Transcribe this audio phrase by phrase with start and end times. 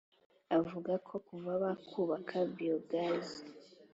[0.57, 3.41] avuga ko kuva bakubaka biyogazi